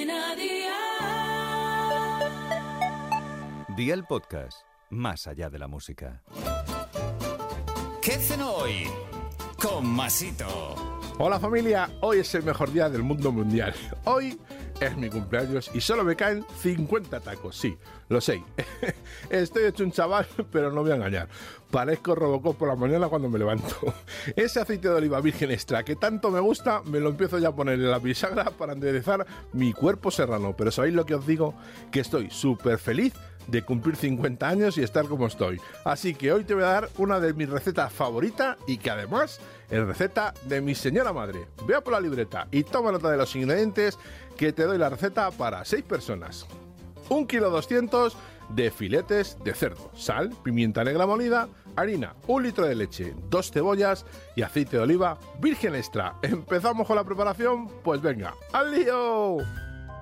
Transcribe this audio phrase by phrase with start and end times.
[0.00, 0.70] Cadena Dial.
[3.76, 6.22] Día el podcast, más allá de la música.
[8.00, 8.86] ¿Qué cenó hoy?
[9.60, 10.89] Con Masito.
[11.22, 13.74] Hola familia, hoy es el mejor día del mundo mundial.
[14.04, 14.40] Hoy
[14.80, 17.76] es mi cumpleaños y solo me caen 50 tacos, sí,
[18.08, 18.42] lo sé.
[19.28, 21.28] Estoy hecho un chaval, pero no voy a engañar.
[21.70, 23.92] Parezco Robocop por la mañana cuando me levanto.
[24.34, 27.54] Ese aceite de oliva virgen extra que tanto me gusta, me lo empiezo ya a
[27.54, 30.54] poner en la bisagra para enderezar mi cuerpo serrano.
[30.56, 31.54] Pero ¿sabéis lo que os digo?
[31.92, 33.12] Que estoy súper feliz
[33.46, 35.60] de cumplir 50 años y estar como estoy.
[35.84, 39.40] Así que hoy te voy a dar una de mis recetas favoritas y que además
[39.68, 41.46] es receta de mi señora madre.
[41.66, 43.98] Vea por la libreta y toma nota de los ingredientes
[44.36, 46.46] que te doy la receta para 6 personas.
[47.08, 48.16] 1 kilo 200
[48.50, 54.04] de filetes de cerdo, sal, pimienta negra molida, harina, un litro de leche, dos cebollas
[54.36, 56.14] y aceite de oliva virgen extra.
[56.22, 57.68] ¿Empezamos con la preparación?
[57.82, 59.38] Pues venga, ¡al lío!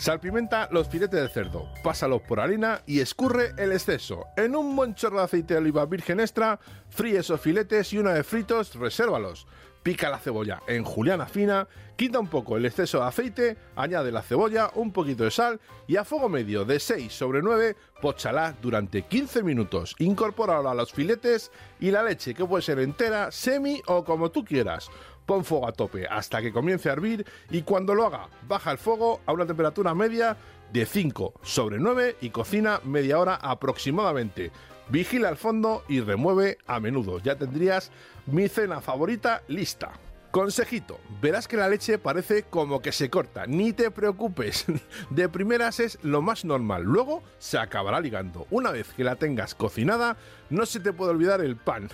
[0.00, 4.24] Salpimenta los filetes de cerdo, pásalos por harina y escurre el exceso.
[4.34, 8.14] En un buen chorro de aceite de oliva virgen extra, fríe esos filetes y una
[8.14, 9.46] vez fritos, resérvalos.
[9.82, 14.22] Pica la cebolla en juliana fina, quita un poco el exceso de aceite, añade la
[14.22, 19.02] cebolla, un poquito de sal y a fuego medio de 6 sobre 9, pochala durante
[19.02, 19.96] 15 minutos.
[19.98, 24.46] Incorpora ahora los filetes y la leche, que puede ser entera, semi o como tú
[24.46, 24.90] quieras.
[25.30, 28.78] Pon fuego a tope hasta que comience a hervir y cuando lo haga, baja el
[28.78, 30.36] fuego a una temperatura media
[30.72, 34.50] de 5 sobre 9 y cocina media hora aproximadamente.
[34.88, 37.20] Vigila al fondo y remueve a menudo.
[37.20, 37.92] Ya tendrías
[38.26, 39.92] mi cena favorita lista.
[40.30, 44.64] Consejito, verás que la leche parece como que se corta, ni te preocupes,
[45.10, 48.46] de primeras es lo más normal, luego se acabará ligando.
[48.50, 50.16] Una vez que la tengas cocinada,
[50.48, 51.90] no se te puede olvidar el pan.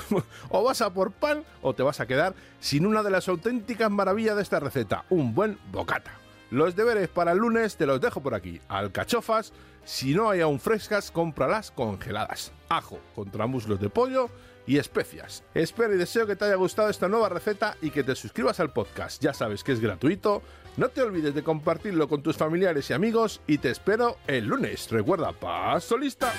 [0.50, 3.90] o vas a por pan o te vas a quedar sin una de las auténticas
[3.90, 6.27] maravillas de esta receta, un buen bocata.
[6.50, 8.60] Los deberes para el lunes te los dejo por aquí.
[8.68, 9.52] Alcachofas,
[9.84, 12.52] si no hay aún frescas, cómpralas congeladas.
[12.68, 14.30] Ajo contra muslos de pollo
[14.66, 15.44] y especias.
[15.54, 18.72] Espero y deseo que te haya gustado esta nueva receta y que te suscribas al
[18.72, 19.22] podcast.
[19.22, 20.42] Ya sabes que es gratuito.
[20.76, 24.90] No te olvides de compartirlo con tus familiares y amigos y te espero el lunes.
[24.90, 26.32] Recuerda, paso lista.